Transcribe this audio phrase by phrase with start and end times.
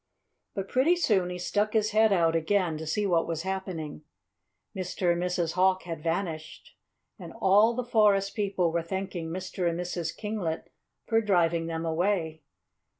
[0.55, 4.01] But pretty soon he stuck his head out again to see what was happening.
[4.75, 5.11] Mr.
[5.13, 5.51] and Mrs.
[5.51, 6.75] Hawk had vanished.
[7.19, 9.69] And all the forest people were thanking Mr.
[9.69, 10.17] and Mrs.
[10.17, 10.71] Kinglet
[11.05, 12.41] for driving them away.